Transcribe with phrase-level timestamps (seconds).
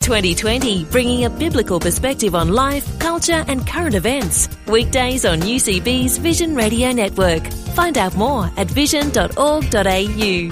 [0.00, 4.48] 2020, bringing a biblical perspective on life, culture, and current events.
[4.66, 7.46] Weekdays on UCB's Vision Radio Network.
[7.74, 10.50] Find out more at vision.org.au.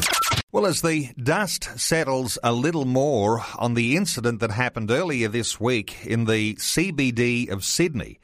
[0.52, 5.58] Well, as the dust settles a little more on the incident that happened earlier this
[5.58, 8.18] week in the CBD of Sydney,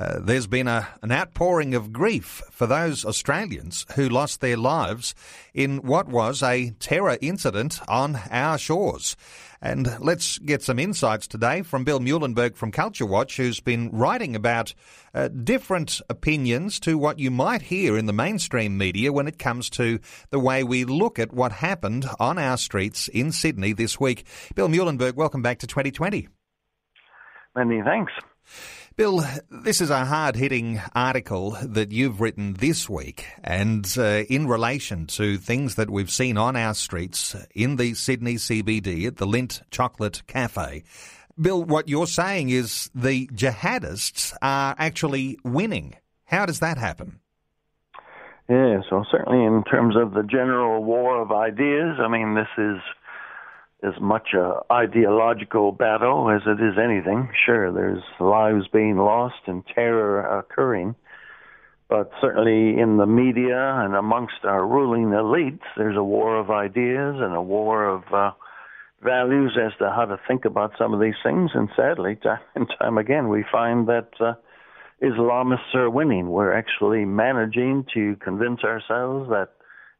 [0.00, 5.14] uh, there's been a, an outpouring of grief for those Australians who lost their lives
[5.52, 9.14] in what was a terror incident on our shores.
[9.60, 14.34] And let's get some insights today from Bill Muehlenberg from Culture Watch, who's been writing
[14.34, 14.72] about
[15.12, 19.68] uh, different opinions to what you might hear in the mainstream media when it comes
[19.68, 19.98] to
[20.30, 24.24] the way we look at what happened on our streets in Sydney this week.
[24.54, 26.26] Bill Muehlenberg, welcome back to 2020.
[27.54, 28.12] Many thanks.
[28.96, 34.46] Bill, this is a hard hitting article that you've written this week, and uh, in
[34.46, 39.26] relation to things that we've seen on our streets in the Sydney CBD at the
[39.26, 40.82] Lindt Chocolate Cafe.
[41.40, 45.94] Bill, what you're saying is the jihadists are actually winning.
[46.24, 47.20] How does that happen?
[48.50, 52.80] Yeah, so certainly in terms of the general war of ideas, I mean, this is
[53.82, 57.30] as much a ideological battle as it is anything.
[57.46, 60.94] Sure, there's lives being lost and terror occurring,
[61.88, 67.16] but certainly in the media and amongst our ruling elites, there's a war of ideas
[67.18, 68.32] and a war of uh,
[69.02, 71.50] values as to how to think about some of these things.
[71.54, 74.34] And sadly, time and time again, we find that uh,
[75.02, 76.28] Islamists are winning.
[76.28, 79.48] We're actually managing to convince ourselves that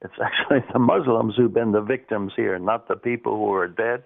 [0.02, 4.04] it's actually the Muslims who've been the victims here, not the people who are dead,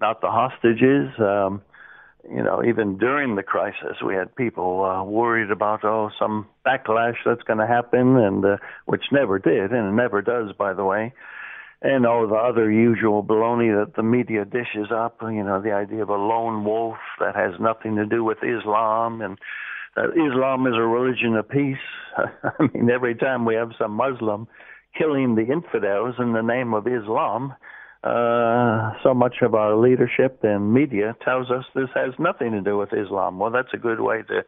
[0.00, 1.10] not the hostages.
[1.18, 1.62] Um,
[2.28, 7.16] you know, even during the crisis, we had people uh, worried about oh some backlash
[7.24, 8.56] that's going to happen, and uh,
[8.86, 11.12] which never did, and it never does, by the way.
[11.82, 16.02] And all the other usual baloney that the media dishes up, you know, the idea
[16.02, 19.38] of a lone wolf that has nothing to do with Islam, and
[19.94, 21.76] that Islam is a religion of peace.
[22.16, 24.48] I mean, every time we have some Muslim
[24.98, 27.54] killing the infidels in the name of Islam,
[28.04, 32.78] uh, so much of our leadership and media tells us this has nothing to do
[32.78, 33.38] with Islam.
[33.38, 34.44] Well, that's a good way to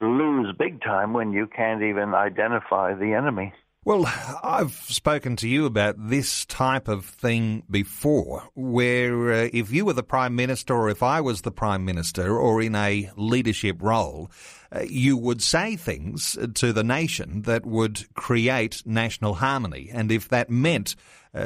[0.00, 3.52] lose big time when you can't even identify the enemy.
[3.86, 4.10] Well,
[4.42, 9.92] I've spoken to you about this type of thing before, where uh, if you were
[9.92, 14.30] the Prime Minister or if I was the Prime Minister or in a leadership role,
[14.72, 19.90] uh, you would say things to the nation that would create national harmony.
[19.92, 20.96] And if that meant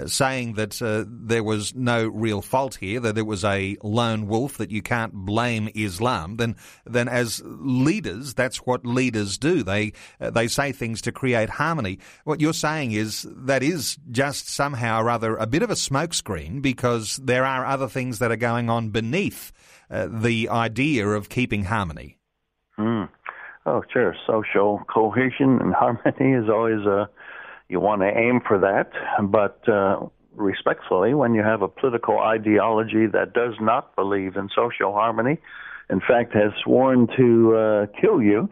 [0.07, 4.59] saying that uh, there was no real fault here, that it was a lone wolf,
[4.59, 9.63] that you can't blame Islam, then then as leaders, that's what leaders do.
[9.63, 11.99] They uh, they say things to create harmony.
[12.25, 16.61] What you're saying is that is just somehow or other a bit of a smokescreen
[16.61, 19.53] because there are other things that are going on beneath
[19.91, 22.19] uh, the idea of keeping harmony.
[22.79, 23.09] Mm.
[23.67, 24.15] Oh, sure.
[24.27, 27.09] Social cohesion and harmony is always a
[27.69, 28.91] you want to aim for that,
[29.31, 34.93] but uh, respectfully, when you have a political ideology that does not believe in social
[34.93, 35.39] harmony,
[35.91, 38.49] in fact, has sworn to uh, kill you,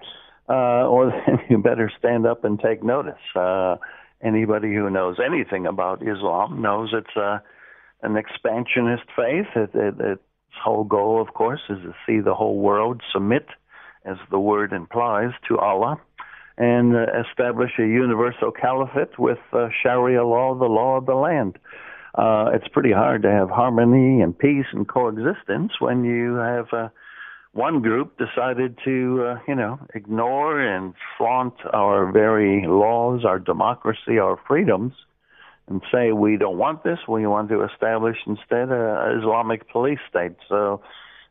[0.49, 3.15] uh, or then you better stand up and take notice.
[3.35, 3.77] Uh,
[4.23, 7.39] anybody who knows anything about Islam knows it's uh,
[8.03, 9.47] an expansionist faith.
[9.55, 10.23] It, it, its
[10.63, 13.47] whole goal, of course, is to see the whole world submit,
[14.05, 16.01] as the word implies, to Allah
[16.59, 21.59] and uh, establish a universal caliphate with uh, Sharia law, the law of the land.
[22.15, 26.89] Uh, it's pretty hard to have harmony and peace and coexistence when you have uh,
[27.53, 34.19] one group decided to, uh, you know, ignore and flaunt our very laws, our democracy,
[34.19, 34.93] our freedoms,
[35.69, 36.99] and say we don't want this.
[37.09, 40.37] We want to establish instead a Islamic police state.
[40.49, 40.81] So,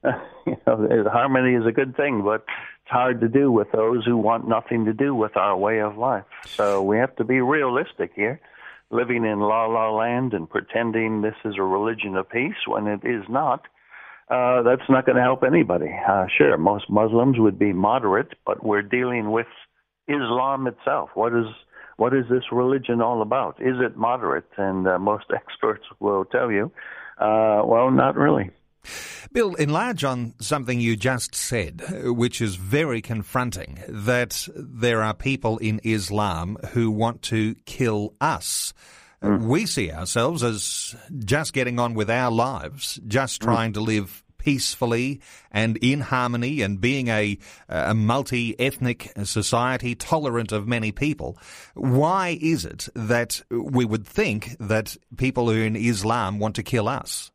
[0.45, 2.45] you know, harmony is a good thing, but
[2.85, 5.97] it's hard to do with those who want nothing to do with our way of
[5.97, 6.25] life.
[6.45, 8.39] So we have to be realistic here.
[8.91, 13.01] Living in la la land and pretending this is a religion of peace when it
[13.03, 13.65] is not,
[14.29, 15.91] uh, that's not going to help anybody.
[16.07, 19.47] Uh, sure, most Muslims would be moderate, but we're dealing with
[20.07, 21.09] Islam itself.
[21.15, 21.47] What is
[21.97, 23.55] what is this religion all about?
[23.61, 24.49] Is it moderate?
[24.57, 26.71] And uh, most experts will tell you,
[27.19, 28.51] uh, well, not really.
[29.31, 35.57] Bill, enlarge on something you just said, which is very confronting that there are people
[35.57, 38.73] in Islam who want to kill us.
[39.23, 39.47] Mm.
[39.47, 43.49] We see ourselves as just getting on with our lives, just hmm.
[43.49, 43.75] trying mm.
[43.75, 45.19] to live peacefully
[45.51, 51.37] and in harmony and being a, a multi ethnic society tolerant of many people.
[51.73, 56.63] Why is it that we would think that people who are in Islam want to
[56.63, 57.31] kill us?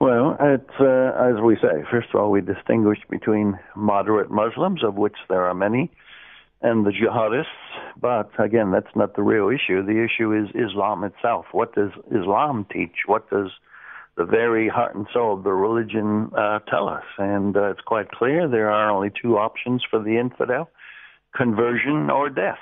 [0.00, 0.54] Well, uh,
[0.84, 5.54] as we say, first of all, we distinguish between moderate Muslims, of which there are
[5.54, 5.90] many,
[6.62, 7.46] and the jihadists.
[8.00, 9.84] But again, that's not the real issue.
[9.84, 11.46] The issue is Islam itself.
[11.50, 13.06] What does Islam teach?
[13.06, 13.50] What does
[14.16, 17.04] the very heart and soul of the religion uh, tell us?
[17.18, 20.70] And uh, it's quite clear there are only two options for the infidel
[21.36, 22.58] conversion or death.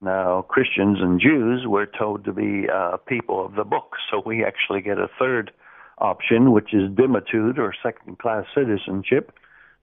[0.00, 4.44] Now, Christians and Jews were told to be uh, people of the book, so we
[4.44, 5.52] actually get a third
[6.02, 9.32] option, which is dhimmitude or second class citizenship.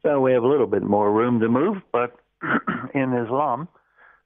[0.04, 2.16] So we have a little bit more room to move, but
[2.94, 3.68] in Islam,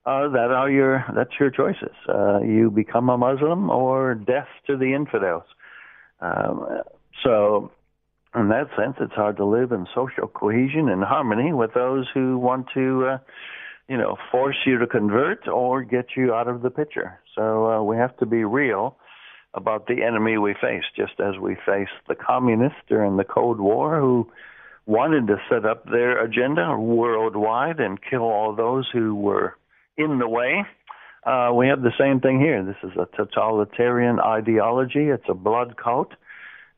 [0.05, 1.95] uh, that are your that's your choices.
[2.09, 5.43] Uh, you become a Muslim or death to the infidels.
[6.19, 6.81] Um,
[7.23, 7.71] so,
[8.35, 12.37] in that sense, it's hard to live in social cohesion and harmony with those who
[12.37, 13.17] want to, uh,
[13.87, 17.19] you know, force you to convert or get you out of the picture.
[17.35, 18.97] So uh, we have to be real
[19.53, 23.99] about the enemy we face, just as we faced the communists during the Cold War
[23.99, 24.31] who
[24.85, 29.55] wanted to set up their agenda worldwide and kill all those who were
[29.97, 30.65] in the way.
[31.25, 32.63] Uh, we have the same thing here.
[32.63, 35.07] This is a totalitarian ideology.
[35.07, 36.11] It's a blood cult.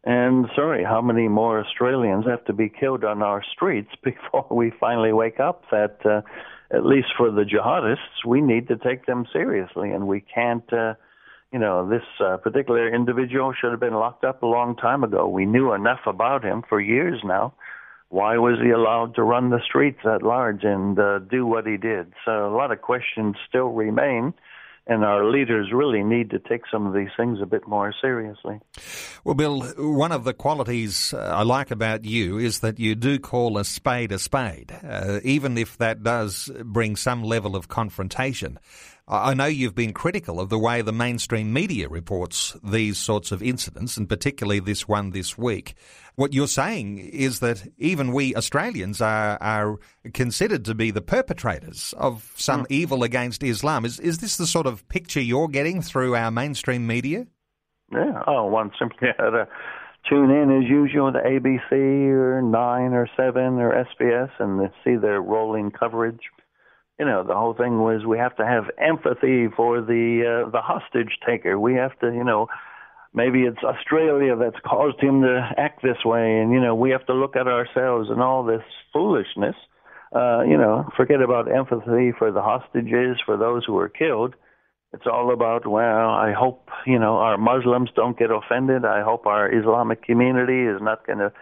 [0.04, 4.72] And sorry, how many more Australians have to be killed on our streets before we
[4.80, 6.22] finally wake up that, uh,
[6.72, 10.94] at least for the jihadists, we need to take them seriously and we can't uh,
[11.52, 15.28] you know, this uh, particular individual should have been locked up a long time ago.
[15.28, 17.54] We knew enough about him for years now.
[18.10, 21.78] Why was he allowed to run the streets at large and uh, do what he
[21.78, 22.14] did?
[22.24, 24.34] So a lot of questions still remain
[24.88, 28.60] and our leaders really need to take some of these things a bit more seriously.
[29.24, 33.18] Well, Bill, one of the qualities uh, I like about you is that you do
[33.18, 38.60] call a spade a spade, uh, even if that does bring some level of confrontation.
[39.08, 43.44] I know you've been critical of the way the mainstream media reports these sorts of
[43.44, 45.76] incidents, and particularly this one this week.
[46.16, 49.78] What you're saying is that even we Australians are, are
[50.14, 52.68] considered to be the perpetrators of some mm.
[52.70, 53.86] evil against Islam.
[53.86, 57.28] Is, is this the sort of picture you're getting through our mainstream media?
[57.92, 58.24] Yeah.
[58.28, 59.48] Oh, one simply had to
[60.10, 65.22] tune in as usual to ABC or Nine or Seven or SBS and see their
[65.22, 66.22] rolling coverage
[67.00, 70.62] you know, the whole thing was we have to have empathy for the uh, the
[70.62, 71.60] hostage taker.
[71.60, 72.48] We have to, you know,
[73.16, 77.06] maybe it's Australia that's caused him to act this way, and you know, we have
[77.08, 78.64] to look at ourselves and all this
[78.94, 79.56] foolishness.
[80.16, 84.36] Uh, you know, forget about empathy for the hostages, for those who were killed.
[84.94, 88.86] It's all about, well, I hope, you know, our Muslims don't get offended.
[88.86, 91.34] I hope our Islamic community is not going to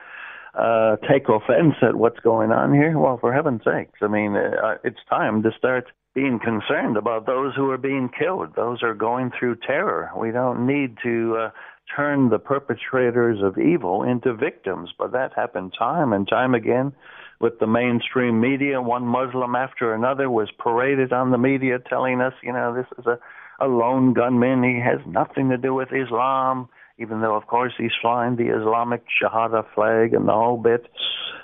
[0.53, 2.97] uh, take offense at what's going on here?
[2.97, 7.55] Well, for heaven's sakes, I mean, uh, it's time to start being concerned about those
[7.55, 10.11] who are being killed, those are going through terror.
[10.15, 11.49] We don't need to uh,
[11.95, 16.93] turn the perpetrators of evil into victims, but that happened time and time again
[17.39, 18.81] with the mainstream media.
[18.81, 23.05] One Muslim after another was paraded on the media telling us, you know, this is
[23.07, 23.17] a,
[23.59, 24.63] a lone gunman.
[24.63, 29.03] He has nothing to do with Islam even though, of course, he's flying the Islamic
[29.21, 30.87] Shahada flag and the whole bit.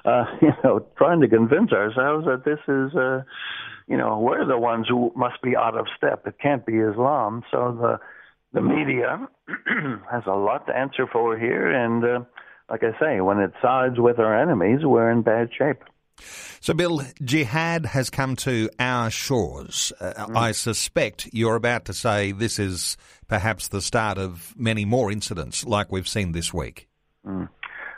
[0.06, 3.22] Uh, you know, trying to convince ourselves that this is, uh,
[3.88, 6.26] you know, we're the ones who must be out of step.
[6.28, 7.44] It can't be Islam.
[7.52, 8.00] So the
[8.52, 9.28] the media
[10.12, 12.20] has a lot to answer for here, and uh,
[12.70, 15.84] like I say, when it sides with our enemies, we're in bad shape.
[16.62, 19.94] So, Bill, jihad has come to our shores.
[20.00, 20.36] Uh, mm.
[20.36, 22.98] I suspect you're about to say this is
[23.28, 26.88] perhaps the start of many more incidents like we've seen this week.
[27.26, 27.50] Mm.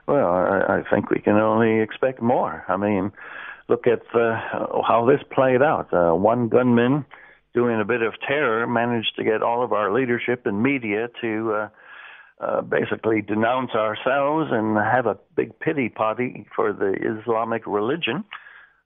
[0.08, 2.66] Well, I, I, think we can only expect more.
[2.68, 3.12] I mean,
[3.70, 4.36] look at uh,
[4.86, 5.94] how this played out.
[5.94, 7.06] Uh, one gunman
[7.54, 11.70] doing a bit of terror managed to get all of our leadership and media to
[12.42, 18.24] uh, basically denounce ourselves and have a big pity party for the Islamic religion.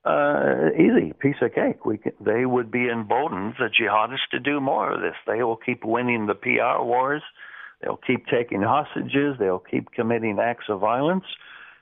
[0.03, 1.85] Uh, easy piece of cake.
[1.85, 5.15] We can, they would be emboldened, the jihadists, to do more of this.
[5.25, 7.23] They will keep winning the PR wars.
[7.81, 9.37] They'll keep taking hostages.
[9.39, 11.25] They'll keep committing acts of violence,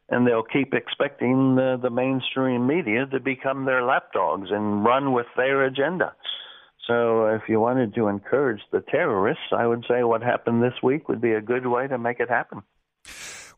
[0.09, 5.27] and they'll keep expecting the, the mainstream media to become their lapdogs and run with
[5.35, 6.13] their agenda.
[6.87, 11.07] So if you wanted to encourage the terrorists, I would say what happened this week
[11.07, 12.63] would be a good way to make it happen.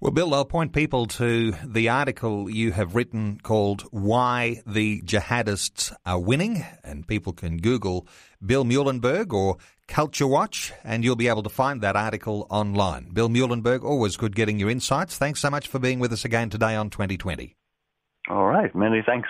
[0.02, 5.96] Well, Bill, I'll point people to the article you have written called Why the Jihadists
[6.06, 8.06] Are Winning, and people can Google
[8.46, 13.10] Bill Muehlenberg or Culture Watch, and you'll be able to find that article online.
[13.14, 15.18] Bill Muehlenberg, always good getting your insights.
[15.18, 17.56] Thanks so much for being with us again today on 2020.
[18.30, 18.76] All right.
[18.76, 19.30] Many thanks.